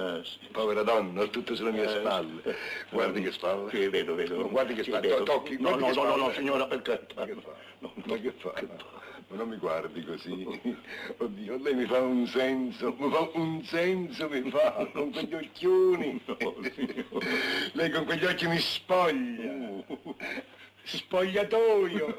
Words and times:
Eh, 0.00 0.24
sì. 0.24 0.38
Povera 0.52 0.82
donna, 0.82 1.26
tutto 1.26 1.54
sulle 1.54 1.72
mie 1.72 1.84
Eh, 1.84 1.98
spalle. 2.00 2.42
sì. 2.44 2.54
Guardi 2.90 3.22
che 3.22 3.32
spalle. 3.32 3.70
Sì, 3.70 3.88
vedo, 3.88 4.14
vedo. 4.14 4.48
Guardi 4.48 4.74
che 4.74 4.82
spalle. 4.84 5.08
vedo. 5.08 5.22
Tocchi, 5.24 5.56
No, 5.60 5.76
no, 5.76 5.92
no, 5.92 6.16
no, 6.16 6.32
signora, 6.32 6.66
per 6.66 6.82
carità. 6.82 7.14
Ma 7.16 7.26
che 7.26 7.34
fa? 7.40 7.52
No, 7.80 7.92
Ma 8.04 8.16
che 8.16 8.32
fa? 8.38 8.52
che 8.52 8.66
Ma 9.28 9.36
non 9.36 9.48
mi 9.48 9.56
guardi 9.58 10.04
così. 10.04 10.44
Oddio, 11.18 11.58
lei 11.62 11.74
mi 11.74 11.84
fa 11.86 12.00
un 12.00 12.26
senso, 12.26 12.94
mi 12.98 13.10
fa 13.10 13.28
un 13.34 13.62
senso, 13.64 14.28
mi 14.28 14.50
fa, 14.50 14.88
con 14.92 15.12
quegli 15.12 15.34
occhioni. 15.34 16.20
No. 16.26 16.36
Lei 17.72 17.90
con 17.90 18.04
quegli 18.06 18.24
occhi 18.24 18.46
mi 18.48 18.58
spoglia. 18.58 19.84
Spogliatoio! 20.96 22.16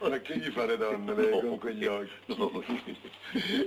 Ma 0.00 0.18
che 0.20 0.38
gli 0.38 0.50
fa 0.50 0.64
le 0.64 0.76
donne 0.76 1.14
lei 1.14 1.40
con 1.40 1.58
quegli 1.58 1.84
occhi? 1.84 2.10
No. 2.26 2.64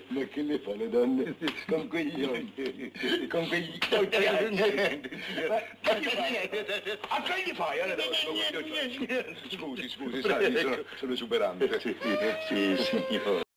Ma 0.08 0.24
che 0.26 0.42
le 0.42 0.60
fa 0.60 0.74
le 0.76 0.90
donne 0.90 1.36
con 1.68 1.88
quegli 1.88 2.24
occhi? 2.24 3.28
Con 3.28 3.48
quegli 3.48 3.78
occhi? 3.92 4.18
Niente, 4.18 5.10
Ma 5.48 5.60
che 5.84 6.00
gli 6.00 6.08
fai? 6.08 6.50
A 7.08 7.22
che 7.22 7.44
gli 7.46 7.54
fai 7.54 7.80
alle 7.82 7.96
donne? 7.96 8.16
Scusi, 9.50 9.90
scusi, 9.90 10.22
sai, 10.22 10.58
sono, 10.58 10.84
sono 10.96 11.14
esuberante. 11.14 11.80
Sì, 11.80 11.96
sì, 12.48 13.48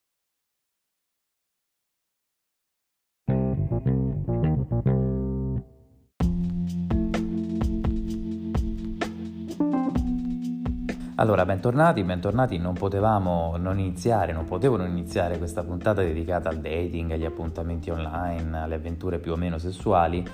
Allora, 11.17 11.45
bentornati, 11.45 12.03
bentornati, 12.05 12.57
non 12.57 12.73
potevamo 12.73 13.57
non 13.59 13.79
iniziare, 13.79 14.33
non 14.33 14.47
potevo 14.47 14.79
non 14.79 14.89
iniziare 14.89 15.37
questa 15.37 15.63
puntata 15.63 16.01
dedicata 16.01 16.49
al 16.49 16.57
dating, 16.57 17.11
agli 17.11 17.27
appuntamenti 17.27 17.91
online, 17.91 18.59
alle 18.59 18.77
avventure 18.77 19.19
più 19.19 19.33
o 19.33 19.37
meno 19.37 19.59
sessuali, 19.59 20.27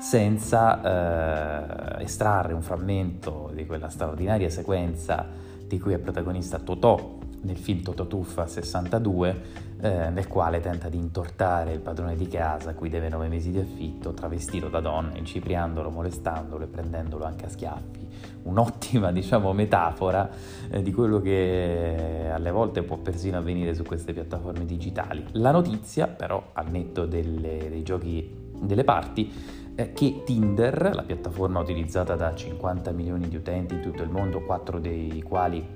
senza 0.00 1.98
eh, 1.98 2.02
estrarre 2.02 2.52
un 2.52 2.62
frammento 2.62 3.52
di 3.54 3.64
quella 3.64 3.88
straordinaria 3.88 4.50
sequenza 4.50 5.24
di 5.68 5.78
cui 5.78 5.92
è 5.92 5.98
protagonista 5.98 6.58
Totò 6.58 7.23
nel 7.44 7.56
film 7.56 7.82
Totò 7.82 8.06
Tuffa 8.06 8.46
62, 8.46 9.42
eh, 9.80 10.10
nel 10.10 10.26
quale 10.26 10.60
tenta 10.60 10.88
di 10.88 10.96
intortare 10.96 11.72
il 11.72 11.80
padrone 11.80 12.16
di 12.16 12.26
casa, 12.26 12.70
a 12.70 12.74
cui 12.74 12.88
deve 12.88 13.08
nove 13.08 13.28
mesi 13.28 13.50
di 13.50 13.58
affitto, 13.58 14.12
travestito 14.12 14.68
da 14.68 14.80
donna, 14.80 15.16
incipriandolo, 15.16 15.90
molestandolo 15.90 16.64
e 16.64 16.66
prendendolo 16.66 17.24
anche 17.24 17.46
a 17.46 17.48
schiaffi. 17.48 18.08
Un'ottima, 18.44 19.12
diciamo, 19.12 19.52
metafora 19.52 20.28
eh, 20.70 20.82
di 20.82 20.92
quello 20.92 21.20
che 21.20 22.28
alle 22.32 22.50
volte 22.50 22.82
può 22.82 22.96
persino 22.98 23.38
avvenire 23.38 23.74
su 23.74 23.82
queste 23.82 24.12
piattaforme 24.12 24.64
digitali. 24.64 25.24
La 25.32 25.50
notizia, 25.50 26.06
però, 26.06 26.50
al 26.52 26.70
netto 26.70 27.06
delle- 27.06 27.68
dei 27.68 27.82
giochi 27.82 28.42
delle 28.60 28.84
parti, 28.84 29.62
è 29.74 29.92
che 29.92 30.22
Tinder, 30.24 30.92
la 30.94 31.02
piattaforma 31.02 31.58
utilizzata 31.58 32.14
da 32.14 32.32
50 32.32 32.92
milioni 32.92 33.28
di 33.28 33.36
utenti 33.36 33.74
in 33.74 33.80
tutto 33.80 34.02
il 34.02 34.08
mondo, 34.08 34.40
4 34.40 34.78
dei 34.78 35.20
quali 35.22 35.66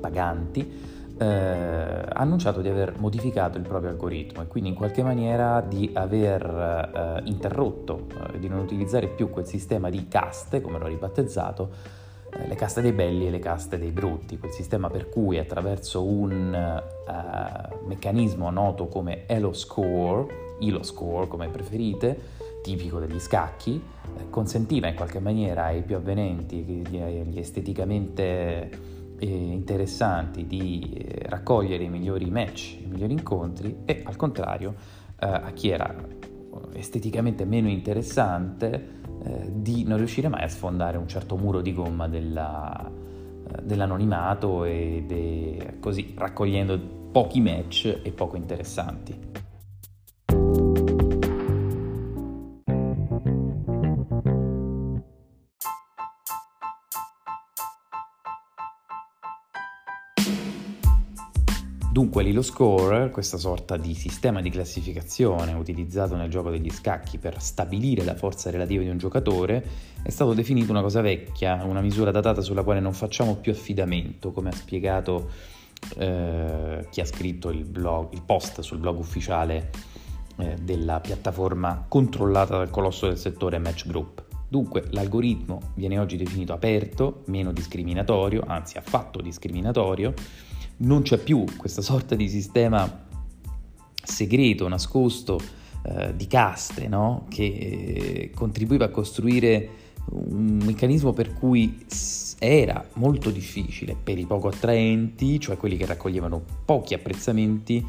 paganti, 0.00 0.94
eh, 1.18 2.04
annunciato 2.12 2.60
di 2.60 2.68
aver 2.68 2.94
modificato 2.98 3.56
il 3.56 3.64
proprio 3.64 3.90
algoritmo 3.90 4.42
e 4.42 4.46
quindi 4.46 4.70
in 4.70 4.76
qualche 4.76 5.02
maniera 5.02 5.60
di 5.60 5.90
aver 5.94 6.44
eh, 6.44 7.28
interrotto, 7.28 8.06
eh, 8.32 8.38
di 8.38 8.48
non 8.48 8.58
utilizzare 8.58 9.08
più 9.08 9.30
quel 9.30 9.46
sistema 9.46 9.88
di 9.88 10.08
caste, 10.08 10.60
come 10.60 10.78
l'ho 10.78 10.86
ribattezzato, 10.86 11.70
eh, 12.30 12.46
le 12.46 12.54
caste 12.54 12.82
dei 12.82 12.92
belli 12.92 13.26
e 13.26 13.30
le 13.30 13.38
caste 13.38 13.78
dei 13.78 13.92
brutti, 13.92 14.38
quel 14.38 14.52
sistema 14.52 14.90
per 14.90 15.08
cui 15.08 15.38
attraverso 15.38 16.04
un 16.04 16.54
eh, 16.54 17.86
meccanismo 17.86 18.50
noto 18.50 18.88
come 18.88 19.26
Elo 19.26 19.54
Score, 19.54 20.56
Elo 20.60 20.82
Score 20.82 21.28
come 21.28 21.48
preferite, 21.48 22.34
tipico 22.62 22.98
degli 22.98 23.20
scacchi, 23.20 23.80
eh, 24.18 24.28
consentiva 24.28 24.88
in 24.88 24.94
qualche 24.94 25.20
maniera 25.20 25.64
ai 25.64 25.82
più 25.82 25.96
avvenenti, 25.96 26.82
agli 26.90 27.38
esteticamente 27.38 28.95
eh, 29.18 29.26
interessanti 29.26 30.46
di 30.46 30.80
eh, 30.94 31.28
raccogliere 31.28 31.84
i 31.84 31.88
migliori 31.88 32.30
match, 32.30 32.78
i 32.82 32.86
migliori 32.86 33.12
incontri 33.12 33.78
e 33.84 34.02
al 34.04 34.16
contrario 34.16 34.74
eh, 35.18 35.26
a 35.26 35.50
chi 35.52 35.70
era 35.70 35.94
esteticamente 36.74 37.44
meno 37.44 37.68
interessante 37.68 38.94
eh, 39.24 39.50
di 39.52 39.84
non 39.84 39.98
riuscire 39.98 40.28
mai 40.28 40.42
a 40.42 40.48
sfondare 40.48 40.96
un 40.98 41.08
certo 41.08 41.36
muro 41.36 41.60
di 41.60 41.72
gomma 41.72 42.08
della- 42.08 42.90
eh, 42.90 43.62
dell'anonimato 43.62 44.64
e 44.64 45.04
de- 45.06 45.76
così 45.80 46.14
raccogliendo 46.16 46.78
pochi 47.12 47.40
match 47.40 48.00
e 48.02 48.10
poco 48.12 48.36
interessanti. 48.36 49.45
Dunque 61.96 62.22
l'Elo 62.22 62.42
Score, 62.42 63.10
questa 63.10 63.38
sorta 63.38 63.78
di 63.78 63.94
sistema 63.94 64.42
di 64.42 64.50
classificazione 64.50 65.54
utilizzato 65.54 66.14
nel 66.14 66.28
gioco 66.28 66.50
degli 66.50 66.68
scacchi 66.68 67.16
per 67.16 67.40
stabilire 67.40 68.04
la 68.04 68.14
forza 68.14 68.50
relativa 68.50 68.82
di 68.82 68.90
un 68.90 68.98
giocatore, 68.98 69.64
è 70.02 70.10
stato 70.10 70.34
definito 70.34 70.70
una 70.72 70.82
cosa 70.82 71.00
vecchia, 71.00 71.64
una 71.64 71.80
misura 71.80 72.10
datata 72.10 72.42
sulla 72.42 72.64
quale 72.64 72.80
non 72.80 72.92
facciamo 72.92 73.36
più 73.36 73.50
affidamento, 73.50 74.30
come 74.30 74.50
ha 74.50 74.52
spiegato 74.52 75.30
eh, 75.96 76.86
chi 76.90 77.00
ha 77.00 77.06
scritto 77.06 77.48
il, 77.48 77.64
blog, 77.64 78.12
il 78.12 78.20
post 78.26 78.60
sul 78.60 78.76
blog 78.76 78.98
ufficiale 78.98 79.70
eh, 80.36 80.54
della 80.60 81.00
piattaforma 81.00 81.86
controllata 81.88 82.58
dal 82.58 82.68
colosso 82.68 83.06
del 83.06 83.16
settore 83.16 83.56
Match 83.56 83.86
Group. 83.86 84.22
Dunque 84.48 84.84
l'algoritmo 84.90 85.72
viene 85.76 85.98
oggi 85.98 86.18
definito 86.18 86.52
aperto, 86.52 87.22
meno 87.28 87.52
discriminatorio, 87.52 88.44
anzi 88.46 88.76
affatto 88.76 89.22
discriminatorio, 89.22 90.12
non 90.78 91.02
c'è 91.02 91.18
più 91.18 91.44
questa 91.56 91.82
sorta 91.82 92.14
di 92.14 92.28
sistema 92.28 93.04
segreto, 94.02 94.68
nascosto 94.68 95.40
eh, 95.82 96.14
di 96.16 96.26
caste, 96.26 96.88
no? 96.88 97.26
che 97.28 97.44
eh, 97.44 98.30
contribuiva 98.34 98.86
a 98.86 98.90
costruire 98.90 99.68
un 100.10 100.60
meccanismo 100.64 101.12
per 101.12 101.32
cui 101.32 101.84
era 102.38 102.86
molto 102.94 103.30
difficile 103.30 103.96
per 104.00 104.18
i 104.18 104.26
poco 104.26 104.48
attraenti, 104.48 105.40
cioè 105.40 105.56
quelli 105.56 105.76
che 105.76 105.86
raccoglievano 105.86 106.42
pochi 106.64 106.94
apprezzamenti, 106.94 107.84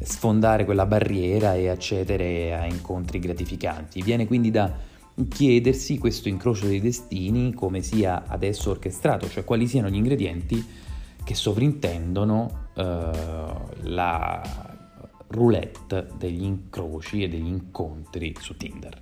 sfondare 0.00 0.64
quella 0.64 0.86
barriera 0.86 1.54
e 1.54 1.68
accedere 1.68 2.54
a 2.54 2.66
incontri 2.66 3.18
gratificanti. 3.18 4.02
Viene 4.02 4.26
quindi 4.26 4.50
da 4.50 4.90
chiedersi 5.28 5.98
questo 5.98 6.28
incrocio 6.28 6.66
dei 6.66 6.80
destini 6.80 7.54
come 7.54 7.82
sia 7.82 8.24
adesso 8.26 8.70
orchestrato, 8.70 9.28
cioè 9.28 9.44
quali 9.44 9.66
siano 9.66 9.88
gli 9.88 9.96
ingredienti 9.96 10.64
che 11.24 11.34
sovrintendono 11.34 12.68
eh, 12.74 13.10
la 13.82 14.42
roulette 15.28 16.08
degli 16.18 16.42
incroci 16.42 17.22
e 17.22 17.28
degli 17.28 17.46
incontri 17.46 18.34
su 18.38 18.56
Tinder. 18.56 19.00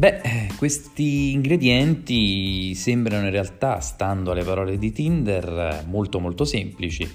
Beh, 0.00 0.20
eh, 0.22 0.48
questi 0.56 1.32
ingredienti 1.32 2.74
sembrano 2.74 3.26
in 3.26 3.30
realtà, 3.30 3.80
stando 3.80 4.30
alle 4.30 4.44
parole 4.44 4.78
di 4.78 4.92
Tinder, 4.92 5.84
molto 5.86 6.20
molto 6.20 6.46
semplici. 6.46 7.06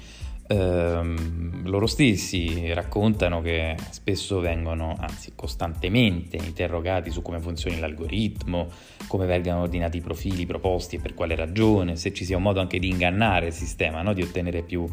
Ehm, 0.48 1.68
loro 1.68 1.88
stessi 1.88 2.72
raccontano 2.74 3.42
che 3.42 3.76
spesso 3.90 4.40
vengono, 4.40 4.96
anzi 5.00 5.32
costantemente, 5.34 6.38
interrogati 6.38 7.10
su 7.10 7.22
come 7.22 7.40
funzioni 7.40 7.80
l'algoritmo, 7.80 8.70
come 9.08 9.26
vengano 9.26 9.62
ordinati 9.62 9.98
i 9.98 10.02
profili 10.02 10.46
proposti 10.46 10.98
e 10.98 11.00
per 11.00 11.14
quale 11.14 11.36
ragione, 11.36 11.96
se 11.96 12.14
ci 12.14 12.26
sia 12.26 12.38
un 12.38 12.44
modo 12.44 12.60
anche 12.60 12.78
di 12.78 12.90
ingannare 12.90 13.48
il 13.48 13.54
sistema, 13.54 14.02
no? 14.02 14.14
di 14.14 14.22
ottenere 14.22 14.62
più, 14.62 14.88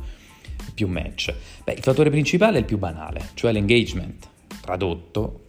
più 0.75 0.89
match. 0.89 1.35
Beh, 1.65 1.75
il 1.75 1.83
fattore 1.83 2.11
principale 2.11 2.57
è 2.57 2.61
il 2.61 2.67
più 2.67 2.79
banale, 2.79 3.21
cioè 3.35 3.53
l'engagement, 3.53 4.29
tradotto 4.63 5.41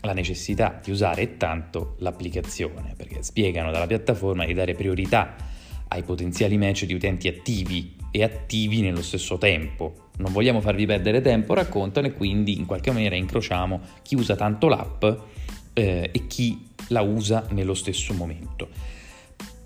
la 0.00 0.12
necessità 0.12 0.80
di 0.82 0.90
usare 0.90 1.36
tanto 1.36 1.94
l'applicazione, 1.98 2.94
perché 2.96 3.22
spiegano 3.22 3.70
dalla 3.70 3.86
piattaforma 3.86 4.44
di 4.44 4.52
dare 4.52 4.74
priorità 4.74 5.34
ai 5.88 6.02
potenziali 6.02 6.58
match 6.58 6.84
di 6.84 6.94
utenti 6.94 7.28
attivi 7.28 8.02
e 8.16 8.22
attivi 8.22 8.80
nello 8.80 9.02
stesso 9.02 9.38
tempo. 9.38 10.10
Non 10.18 10.30
vogliamo 10.30 10.60
farvi 10.60 10.86
perdere 10.86 11.20
tempo, 11.20 11.52
raccontano, 11.52 12.06
e 12.06 12.12
quindi 12.12 12.56
in 12.56 12.64
qualche 12.64 12.92
maniera 12.92 13.16
incrociamo 13.16 13.80
chi 14.02 14.14
usa 14.14 14.36
tanto 14.36 14.68
l'app 14.68 15.04
eh, 15.72 16.10
e 16.12 16.26
chi 16.28 16.64
la 16.88 17.00
usa 17.00 17.48
nello 17.50 17.74
stesso 17.74 18.14
momento. 18.14 18.68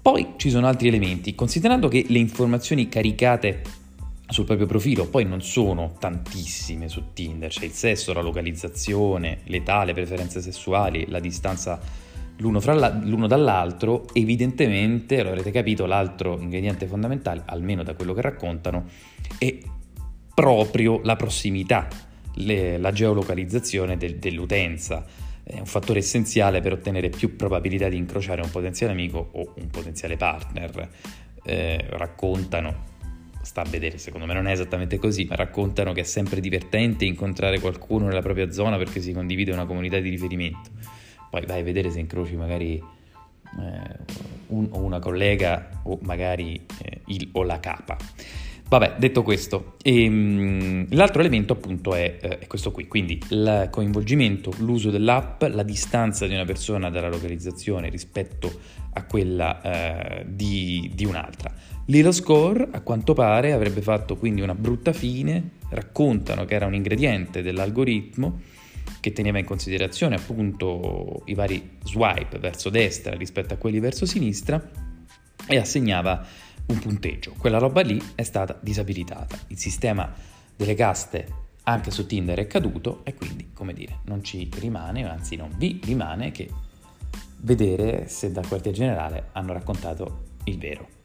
Poi 0.00 0.32
ci 0.38 0.48
sono 0.48 0.66
altri 0.66 0.88
elementi, 0.88 1.34
considerando 1.34 1.88
che 1.88 2.06
le 2.08 2.18
informazioni 2.18 2.88
caricate 2.88 3.60
sul 4.26 4.46
proprio 4.46 4.66
profilo, 4.66 5.06
poi 5.06 5.26
non 5.26 5.42
sono 5.42 5.96
tantissime 5.98 6.88
su 6.88 7.12
Tinder, 7.12 7.50
c'è 7.50 7.66
il 7.66 7.72
sesso, 7.72 8.14
la 8.14 8.22
localizzazione, 8.22 9.40
l'età, 9.44 9.84
le 9.84 9.92
preferenze 9.92 10.40
sessuali, 10.40 11.04
la 11.08 11.20
distanza 11.20 11.78
l'uno, 12.38 12.60
la, 12.74 13.00
l'uno 13.02 13.26
dall'altro, 13.26 14.06
evidentemente, 14.12 15.22
lo 15.22 15.30
avrete 15.30 15.50
capito, 15.50 15.86
l'altro 15.86 16.38
ingrediente 16.38 16.86
fondamentale, 16.86 17.42
almeno 17.46 17.82
da 17.82 17.94
quello 17.94 18.14
che 18.14 18.20
raccontano, 18.20 18.86
è 19.38 19.58
proprio 20.34 21.00
la 21.02 21.16
prossimità, 21.16 21.88
le, 22.34 22.78
la 22.78 22.92
geolocalizzazione 22.92 23.96
del, 23.96 24.16
dell'utenza. 24.16 25.04
È 25.42 25.58
un 25.58 25.66
fattore 25.66 26.00
essenziale 26.00 26.60
per 26.60 26.72
ottenere 26.72 27.08
più 27.08 27.36
probabilità 27.36 27.88
di 27.88 27.96
incrociare 27.96 28.42
un 28.42 28.50
potenziale 28.50 28.92
amico 28.92 29.30
o 29.32 29.54
un 29.56 29.68
potenziale 29.68 30.16
partner. 30.16 30.88
Eh, 31.42 31.86
raccontano 31.90 32.96
sta 33.40 33.62
a 33.62 33.64
vedere, 33.64 33.96
secondo 33.96 34.26
me 34.26 34.34
non 34.34 34.46
è 34.46 34.52
esattamente 34.52 34.98
così, 34.98 35.24
ma 35.24 35.34
raccontano 35.34 35.92
che 35.92 36.02
è 36.02 36.04
sempre 36.04 36.38
divertente 36.40 37.06
incontrare 37.06 37.58
qualcuno 37.60 38.06
nella 38.06 38.20
propria 38.20 38.50
zona 38.52 38.76
perché 38.76 39.00
si 39.00 39.12
condivide 39.12 39.52
una 39.52 39.64
comunità 39.64 39.98
di 39.98 40.10
riferimento. 40.10 40.70
Poi 41.30 41.44
vai 41.46 41.60
a 41.60 41.64
vedere 41.64 41.90
se 41.90 42.00
incroci 42.00 42.36
magari 42.36 42.74
eh, 42.76 43.96
un, 44.48 44.68
o 44.70 44.78
una 44.78 44.98
collega 44.98 45.80
o 45.84 45.98
magari 46.02 46.64
eh, 46.82 47.00
il 47.06 47.28
o 47.32 47.42
la 47.42 47.60
capa. 47.60 47.96
Vabbè, 48.68 48.96
detto 48.98 49.22
questo, 49.22 49.76
ehm, 49.82 50.88
l'altro 50.90 51.20
elemento 51.20 51.54
appunto 51.54 51.94
è, 51.94 52.18
eh, 52.20 52.38
è, 52.40 52.46
questo 52.46 52.70
qui, 52.70 52.86
quindi 52.86 53.18
il 53.30 53.68
coinvolgimento, 53.70 54.52
l'uso 54.58 54.90
dell'app, 54.90 55.42
la 55.44 55.62
distanza 55.62 56.26
di 56.26 56.34
una 56.34 56.44
persona 56.44 56.90
dalla 56.90 57.08
localizzazione 57.08 57.88
rispetto 57.88 58.52
a 58.92 59.04
quella 59.04 59.62
eh, 59.62 60.26
di, 60.28 60.90
di, 60.92 61.06
un'altra. 61.06 61.50
L'Elo 61.86 62.12
Score 62.12 62.68
a 62.70 62.82
quanto 62.82 63.14
pare 63.14 63.52
avrebbe 63.52 63.80
fatto 63.80 64.16
quindi 64.16 64.42
una 64.42 64.54
brutta 64.54 64.92
fine, 64.92 65.52
raccontano 65.70 66.44
che 66.44 66.54
era 66.54 66.66
un 66.66 66.74
ingrediente 66.74 67.40
dell'algoritmo 67.40 68.38
che 69.00 69.12
teneva 69.12 69.38
in 69.38 69.44
considerazione 69.44 70.16
appunto 70.16 71.22
i 71.26 71.34
vari 71.34 71.78
swipe 71.84 72.38
verso 72.38 72.70
destra 72.70 73.14
rispetto 73.14 73.54
a 73.54 73.56
quelli 73.56 73.80
verso 73.80 74.06
sinistra 74.06 74.70
e 75.46 75.56
assegnava 75.56 76.26
un 76.66 76.78
punteggio. 76.78 77.34
Quella 77.38 77.58
roba 77.58 77.80
lì 77.80 78.00
è 78.14 78.22
stata 78.22 78.58
disabilitata. 78.60 79.38
Il 79.48 79.58
sistema 79.58 80.12
delle 80.54 80.74
caste 80.74 81.46
anche 81.64 81.90
su 81.90 82.06
Tinder 82.06 82.38
è 82.38 82.46
caduto 82.46 83.04
e 83.04 83.14
quindi, 83.14 83.50
come 83.52 83.72
dire, 83.72 84.00
non 84.04 84.24
ci 84.24 84.48
rimane, 84.58 85.08
anzi 85.08 85.36
non 85.36 85.54
vi 85.56 85.80
rimane 85.84 86.30
che 86.30 86.48
vedere 87.40 88.08
se 88.08 88.32
dal 88.32 88.46
quartier 88.46 88.74
generale 88.74 89.28
hanno 89.32 89.52
raccontato 89.52 90.24
il 90.44 90.58
vero. 90.58 90.97